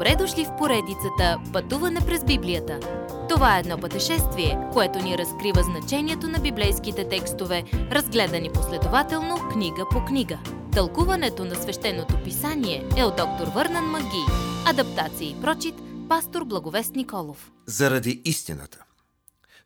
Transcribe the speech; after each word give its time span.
Добре 0.00 0.16
дошли 0.16 0.44
в 0.44 0.56
поредицата 0.58 1.38
Пътуване 1.52 2.00
през 2.06 2.24
Библията. 2.24 2.80
Това 3.28 3.56
е 3.56 3.60
едно 3.60 3.78
пътешествие, 3.78 4.58
което 4.72 4.98
ни 4.98 5.18
разкрива 5.18 5.62
значението 5.62 6.28
на 6.28 6.38
библейските 6.38 7.08
текстове, 7.08 7.64
разгледани 7.72 8.52
последователно 8.52 9.48
книга 9.52 9.86
по 9.90 10.04
книга. 10.04 10.38
Тълкуването 10.72 11.44
на 11.44 11.54
свещеното 11.54 12.22
писание 12.24 12.88
е 12.96 13.04
от 13.04 13.16
доктор 13.16 13.46
Върнан 13.46 13.84
Маги. 13.84 14.24
Адаптация 14.66 15.30
и 15.30 15.40
прочит, 15.40 15.74
пастор 16.08 16.44
Благовест 16.44 16.94
Николов. 16.94 17.52
Заради 17.66 18.22
истината. 18.24 18.84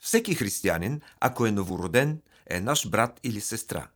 Всеки 0.01 0.35
християнин, 0.35 1.01
ако 1.21 1.47
е 1.47 1.51
новороден, 1.51 2.21
е 2.51 2.61
наш 2.61 2.89
брат 2.89 3.21
или 3.23 3.41
сестра. 3.41 3.89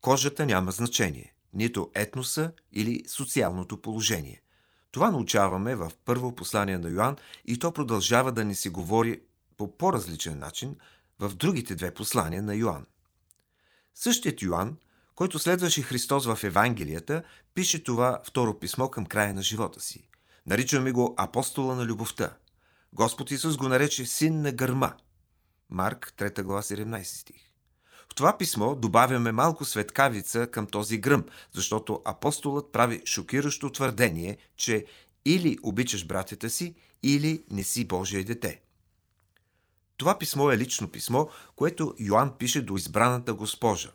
Кожата 0.00 0.46
няма 0.46 0.70
значение, 0.70 1.34
нито 1.54 1.90
етноса 1.94 2.52
или 2.72 3.02
социалното 3.08 3.80
положение. 3.82 4.42
Това 4.96 5.10
научаваме 5.10 5.74
в 5.74 5.92
първо 6.04 6.34
послание 6.34 6.78
на 6.78 6.88
Йоанн 6.88 7.16
и 7.44 7.58
то 7.58 7.72
продължава 7.72 8.32
да 8.32 8.44
ни 8.44 8.54
се 8.54 8.68
говори 8.68 9.20
по 9.56 9.76
по-различен 9.76 10.38
начин 10.38 10.76
в 11.18 11.34
другите 11.34 11.74
две 11.74 11.94
послания 11.94 12.42
на 12.42 12.54
Йоанн. 12.54 12.86
Същият 13.94 14.42
Йоанн, 14.42 14.76
който 15.14 15.38
следваше 15.38 15.82
Христос 15.82 16.26
в 16.26 16.44
Евангелията, 16.44 17.22
пише 17.54 17.84
това 17.84 18.20
второ 18.24 18.58
писмо 18.58 18.88
към 18.88 19.06
края 19.06 19.34
на 19.34 19.42
живота 19.42 19.80
си. 19.80 20.08
Наричаме 20.46 20.92
го 20.92 21.14
апостола 21.18 21.74
на 21.74 21.84
любовта. 21.84 22.36
Господ 22.92 23.30
Исус 23.30 23.56
го 23.56 23.68
нарече 23.68 24.06
син 24.06 24.42
на 24.42 24.52
гърма. 24.52 24.92
Марк 25.70 26.12
3 26.18 26.42
глава 26.42 26.62
17 26.62 27.02
стих. 27.02 27.45
В 28.12 28.14
това 28.14 28.38
писмо 28.38 28.74
добавяме 28.74 29.32
малко 29.32 29.64
светкавица 29.64 30.46
към 30.46 30.66
този 30.66 30.98
гръм, 30.98 31.24
защото 31.52 32.02
апостолът 32.04 32.72
прави 32.72 33.02
шокиращо 33.04 33.72
твърдение, 33.72 34.36
че 34.56 34.86
или 35.24 35.58
обичаш 35.62 36.06
братята 36.06 36.50
си, 36.50 36.74
или 37.02 37.44
не 37.50 37.64
си 37.64 37.84
Божие 37.84 38.24
дете. 38.24 38.60
Това 39.96 40.18
писмо 40.18 40.50
е 40.50 40.58
лично 40.58 40.88
писмо, 40.88 41.26
което 41.56 41.94
Йоанн 41.98 42.38
пише 42.38 42.62
до 42.62 42.76
избраната 42.76 43.34
госпожа, 43.34 43.90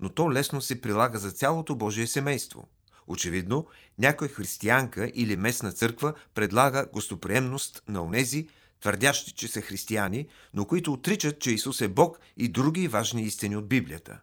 но 0.00 0.08
то 0.08 0.32
лесно 0.32 0.60
се 0.60 0.80
прилага 0.80 1.18
за 1.18 1.30
цялото 1.30 1.74
Божие 1.74 2.06
семейство. 2.06 2.68
Очевидно, 3.06 3.66
някой 3.98 4.28
християнка 4.28 5.10
или 5.14 5.36
местна 5.36 5.72
църква 5.72 6.14
предлага 6.34 6.86
гостоприемност 6.92 7.82
на 7.88 8.02
онези, 8.02 8.48
твърдящи, 8.84 9.32
че 9.32 9.48
са 9.48 9.60
християни, 9.60 10.28
но 10.54 10.66
които 10.66 10.92
отричат, 10.92 11.40
че 11.40 11.50
Исус 11.50 11.80
е 11.80 11.88
Бог 11.88 12.18
и 12.36 12.48
други 12.48 12.88
важни 12.88 13.22
истини 13.22 13.56
от 13.56 13.68
Библията. 13.68 14.20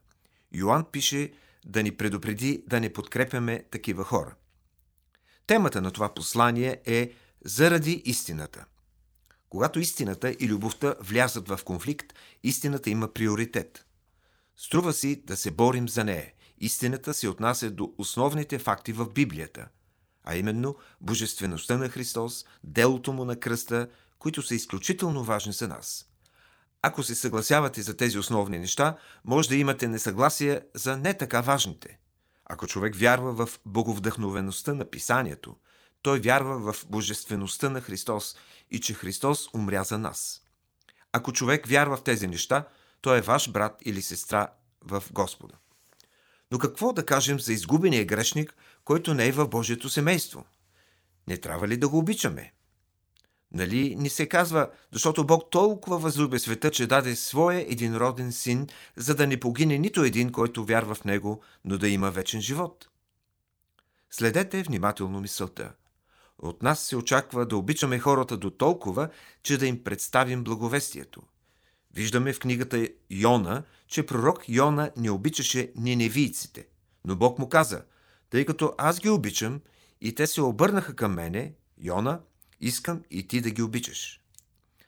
Йоанн 0.53 0.85
пише 0.91 1.31
да 1.65 1.83
ни 1.83 1.91
предупреди 1.91 2.63
да 2.67 2.79
не 2.79 2.93
подкрепяме 2.93 3.63
такива 3.71 4.03
хора. 4.03 4.35
Темата 5.47 5.81
на 5.81 5.91
това 5.91 6.13
послание 6.13 6.81
е 6.85 7.11
заради 7.45 8.01
истината. 8.05 8.65
Когато 9.49 9.79
истината 9.79 10.35
и 10.39 10.47
любовта 10.47 10.95
влязат 10.99 11.47
в 11.47 11.59
конфликт, 11.65 12.13
истината 12.43 12.89
има 12.89 13.13
приоритет. 13.13 13.85
Струва 14.57 14.93
си 14.93 15.23
да 15.25 15.37
се 15.37 15.51
борим 15.51 15.89
за 15.89 16.03
нея. 16.03 16.31
Истината 16.57 17.13
се 17.13 17.29
отнася 17.29 17.71
до 17.71 17.93
основните 17.97 18.59
факти 18.59 18.93
в 18.93 19.09
Библията, 19.09 19.67
а 20.23 20.35
именно 20.35 20.75
божествеността 21.01 21.77
на 21.77 21.89
Христос, 21.89 22.45
делото 22.63 23.13
му 23.13 23.25
на 23.25 23.35
кръста, 23.35 23.87
които 24.21 24.41
са 24.41 24.55
изключително 24.55 25.23
важни 25.23 25.53
за 25.53 25.67
нас. 25.67 26.05
Ако 26.81 27.03
се 27.03 27.15
съгласявате 27.15 27.81
за 27.81 27.97
тези 27.97 28.17
основни 28.17 28.59
неща, 28.59 28.97
може 29.25 29.49
да 29.49 29.55
имате 29.55 29.87
несъгласие 29.87 30.61
за 30.73 30.97
не 30.97 31.13
така 31.13 31.41
важните. 31.41 31.99
Ако 32.45 32.67
човек 32.67 32.95
вярва 32.95 33.45
в 33.45 33.59
боговдъхновеността 33.65 34.73
на 34.73 34.85
писанието, 34.85 35.55
той 36.01 36.19
вярва 36.19 36.73
в 36.73 36.85
божествеността 36.89 37.69
на 37.69 37.81
Христос 37.81 38.35
и 38.71 38.79
че 38.79 38.93
Христос 38.93 39.53
умря 39.53 39.83
за 39.83 39.97
нас. 39.97 40.41
Ако 41.11 41.33
човек 41.33 41.67
вярва 41.67 41.97
в 41.97 42.03
тези 42.03 42.27
неща, 42.27 42.67
той 43.01 43.17
е 43.17 43.21
ваш 43.21 43.51
брат 43.51 43.81
или 43.85 44.01
сестра 44.01 44.47
в 44.81 45.03
Господа. 45.11 45.55
Но 46.51 46.59
какво 46.59 46.93
да 46.93 47.05
кажем 47.05 47.39
за 47.39 47.53
изгубения 47.53 48.05
грешник, 48.05 48.55
който 48.83 49.13
не 49.13 49.27
е 49.27 49.31
в 49.31 49.47
Божието 49.47 49.89
семейство? 49.89 50.45
Не 51.27 51.37
трябва 51.37 51.67
ли 51.67 51.77
да 51.77 51.89
го 51.89 51.97
обичаме? 51.97 52.53
Нали 53.53 53.95
ни 53.95 54.09
се 54.09 54.25
казва, 54.25 54.69
защото 54.91 55.25
Бог 55.25 55.51
толкова 55.51 55.97
възлюби 55.97 56.39
света, 56.39 56.71
че 56.71 56.87
даде 56.87 57.15
своя 57.15 57.61
единроден 57.61 58.31
син, 58.31 58.67
за 58.95 59.15
да 59.15 59.27
не 59.27 59.39
погине 59.39 59.77
нито 59.77 60.03
един, 60.03 60.31
който 60.31 60.65
вярва 60.65 60.95
в 60.95 61.05
него, 61.05 61.41
но 61.65 61.77
да 61.77 61.89
има 61.89 62.11
вечен 62.11 62.41
живот. 62.41 62.87
Следете 64.09 64.63
внимателно 64.63 65.21
мисълта. 65.21 65.73
От 66.39 66.63
нас 66.63 66.79
се 66.79 66.95
очаква 66.95 67.45
да 67.45 67.57
обичаме 67.57 67.99
хората 67.99 68.37
до 68.37 68.49
толкова, 68.49 69.09
че 69.43 69.57
да 69.57 69.67
им 69.67 69.83
представим 69.83 70.43
благовестието. 70.43 71.21
Виждаме 71.93 72.33
в 72.33 72.39
книгата 72.39 72.87
Йона, 73.09 73.63
че 73.87 74.05
пророк 74.05 74.49
Йона 74.49 74.91
не 74.97 75.11
обичаше 75.11 75.71
ниневийците. 75.75 76.67
Но 77.05 77.15
Бог 77.15 77.39
му 77.39 77.49
каза, 77.49 77.83
тъй 78.29 78.45
като 78.45 78.73
аз 78.77 78.99
ги 78.99 79.09
обичам 79.09 79.61
и 80.01 80.15
те 80.15 80.27
се 80.27 80.41
обърнаха 80.41 80.95
към 80.95 81.13
мене, 81.13 81.53
Йона, 81.77 82.19
Искам 82.61 83.03
и 83.11 83.27
ти 83.27 83.41
да 83.41 83.49
ги 83.49 83.61
обичаш. 83.61 84.19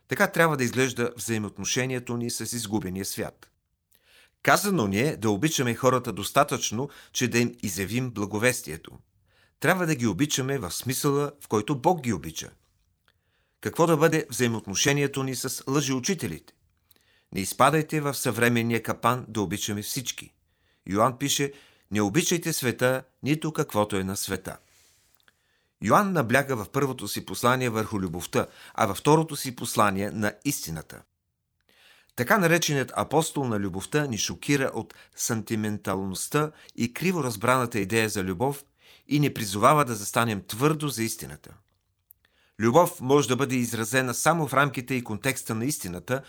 Така 0.07 0.27
трябва 0.27 0.57
да 0.57 0.63
изглежда 0.63 1.13
взаимоотношението 1.17 2.17
ни 2.17 2.29
с 2.29 2.55
изгубения 2.55 3.05
свят. 3.05 3.49
Казано 4.41 4.87
ни 4.87 4.99
е 4.99 5.17
да 5.17 5.29
обичаме 5.29 5.75
хората 5.75 6.13
достатъчно, 6.13 6.89
че 7.11 7.27
да 7.27 7.39
им 7.39 7.55
изявим 7.63 8.11
благовестието. 8.11 8.91
Трябва 9.59 9.85
да 9.85 9.95
ги 9.95 10.07
обичаме 10.07 10.57
в 10.57 10.71
смисъла, 10.71 11.31
в 11.41 11.47
който 11.47 11.79
Бог 11.79 12.01
ги 12.01 12.13
обича. 12.13 12.51
Какво 13.61 13.87
да 13.87 13.97
бъде 13.97 14.25
взаимоотношението 14.29 15.23
ни 15.23 15.35
с 15.35 15.63
лъжеучителите? 15.67 16.53
Не 17.33 17.41
изпадайте 17.41 18.01
в 18.01 18.13
съвременния 18.13 18.83
капан 18.83 19.25
да 19.27 19.41
обичаме 19.41 19.81
всички. 19.81 20.33
Йоанн 20.89 21.17
пише, 21.17 21.53
не 21.91 22.01
обичайте 22.01 22.53
света, 22.53 23.03
нито 23.23 23.53
каквото 23.53 23.95
е 23.95 24.03
на 24.03 24.17
света. 24.17 24.57
Йоанн 25.83 26.13
набляга 26.13 26.55
в 26.55 26.69
първото 26.69 27.07
си 27.07 27.25
послание 27.25 27.69
върху 27.69 27.99
любовта, 27.99 28.47
а 28.73 28.85
във 28.85 28.97
второто 28.97 29.35
си 29.35 29.55
послание 29.55 30.11
на 30.11 30.33
истината. 30.45 31.01
Така 32.15 32.37
нареченият 32.37 32.91
апостол 32.95 33.45
на 33.45 33.59
любовта 33.59 34.05
ни 34.07 34.17
шокира 34.17 34.71
от 34.73 34.93
сантименталността 35.15 36.51
и 36.75 36.93
криво 36.93 37.23
разбраната 37.23 37.79
идея 37.79 38.09
за 38.09 38.23
любов 38.23 38.63
и 39.07 39.19
ни 39.19 39.33
призовава 39.33 39.85
да 39.85 39.95
застанем 39.95 40.43
твърдо 40.47 40.87
за 40.87 41.03
истината. 41.03 41.53
Любов 42.59 43.01
може 43.01 43.27
да 43.27 43.35
бъде 43.35 43.55
изразена 43.55 44.13
само 44.13 44.47
в 44.47 44.53
рамките 44.53 44.95
и 44.95 45.03
контекста 45.03 45.55
на 45.55 45.65
истината, 45.65 46.21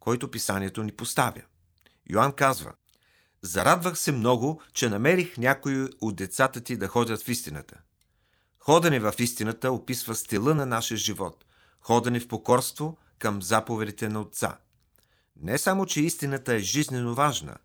който 0.00 0.30
писанието 0.30 0.82
ни 0.82 0.92
поставя. 0.92 1.42
Йоанн 2.10 2.32
казва 2.32 2.72
Зарадвах 3.42 3.98
се 3.98 4.12
много, 4.12 4.62
че 4.72 4.88
намерих 4.88 5.38
някои 5.38 5.88
от 6.00 6.16
децата 6.16 6.60
ти 6.60 6.76
да 6.76 6.88
ходят 6.88 7.22
в 7.22 7.28
истината– 7.28 7.76
Ходене 8.64 9.00
в 9.00 9.14
истината 9.18 9.72
описва 9.72 10.14
стила 10.14 10.54
на 10.54 10.66
нашия 10.66 10.96
живот. 10.96 11.44
Ходене 11.80 12.20
в 12.20 12.28
покорство 12.28 12.98
към 13.18 13.42
заповедите 13.42 14.08
на 14.08 14.20
Отца. 14.20 14.58
Не 15.36 15.58
само, 15.58 15.86
че 15.86 16.00
истината 16.00 16.54
е 16.54 16.58
жизнено 16.58 17.14
важна, 17.14 17.56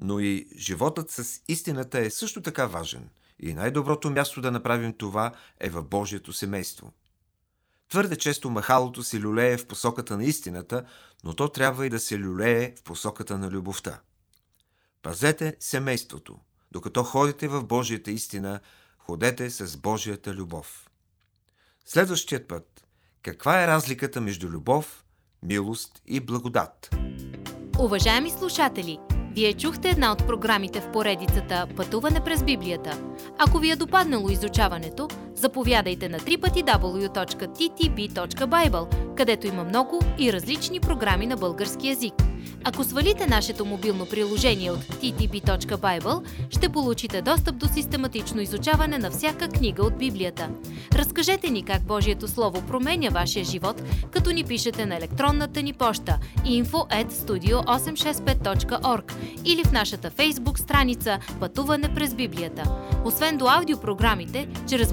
но 0.00 0.20
и 0.20 0.48
животът 0.56 1.10
с 1.10 1.40
истината 1.48 1.98
е 1.98 2.10
също 2.10 2.42
така 2.42 2.66
важен. 2.66 3.08
И 3.40 3.54
най-доброто 3.54 4.10
място 4.10 4.40
да 4.40 4.50
направим 4.50 4.92
това 4.92 5.32
е 5.60 5.70
в 5.70 5.82
Божието 5.82 6.32
семейство. 6.32 6.92
Твърде 7.88 8.16
често 8.16 8.50
махалото 8.50 9.02
се 9.02 9.20
люлее 9.20 9.56
в 9.58 9.66
посоката 9.66 10.16
на 10.16 10.24
истината, 10.24 10.84
но 11.24 11.34
то 11.34 11.48
трябва 11.48 11.86
и 11.86 11.90
да 11.90 12.00
се 12.00 12.18
люлее 12.18 12.74
в 12.78 12.82
посоката 12.82 13.38
на 13.38 13.50
любовта. 13.50 14.00
Пазете 15.02 15.56
семейството. 15.60 16.38
Докато 16.72 17.02
ходите 17.04 17.48
в 17.48 17.64
Божията 17.64 18.10
истина, 18.10 18.60
Ходете 19.06 19.50
с 19.50 19.76
Божията 19.76 20.34
любов. 20.34 20.90
Следващият 21.84 22.48
път. 22.48 22.84
Каква 23.22 23.62
е 23.62 23.66
разликата 23.66 24.20
между 24.20 24.48
любов, 24.48 25.04
милост 25.42 26.02
и 26.06 26.20
благодат? 26.20 26.90
Уважаеми 27.78 28.30
слушатели, 28.30 28.98
вие 29.34 29.52
чухте 29.52 29.88
една 29.88 30.12
от 30.12 30.26
програмите 30.26 30.80
в 30.80 30.92
поредицата 30.92 31.68
Пътуване 31.76 32.24
през 32.24 32.44
Библията. 32.44 32.98
Ако 33.38 33.58
ви 33.58 33.70
е 33.70 33.76
допаднало 33.76 34.30
изучаването, 34.30 35.08
заповядайте 35.42 36.08
на 36.08 36.18
www.ttb.bible, 36.18 39.14
където 39.16 39.46
има 39.46 39.64
много 39.64 40.00
и 40.18 40.32
различни 40.32 40.80
програми 40.80 41.26
на 41.26 41.36
български 41.36 41.88
язик– 41.88 42.14
Ако 42.64 42.84
свалите 42.84 43.26
нашето 43.26 43.64
мобилно 43.64 44.06
приложение 44.06 44.70
от 44.70 44.78
ttb.bible, 44.78 46.22
ще 46.50 46.68
получите 46.68 47.22
достъп 47.22 47.56
до 47.56 47.68
систематично 47.68 48.40
изучаване 48.40 48.98
на 48.98 49.10
всяка 49.10 49.48
книга 49.48 49.82
от 49.82 49.98
Библията. 49.98 50.48
Разкажете 50.94 51.50
ни 51.50 51.62
как 51.62 51.82
Божието 51.82 52.28
Слово 52.28 52.62
променя 52.66 53.08
вашия 53.08 53.44
живот, 53.44 53.82
като 54.10 54.30
ни 54.30 54.44
пишете 54.44 54.86
на 54.86 54.96
електронната 54.96 55.62
ни 55.62 55.72
поща 55.72 56.18
info 56.44 57.02
at 57.02 57.10
studio865.org 57.10 59.12
или 59.44 59.64
в 59.64 59.72
нашата 59.72 60.10
фейсбук 60.10 60.58
страница 60.58 61.18
Пътуване 61.40 61.94
през 61.94 62.14
Библията. 62.14 62.70
Освен 63.04 63.36
до 63.36 63.48
аудиопрограмите, 63.48 64.48
чрез 64.68 64.92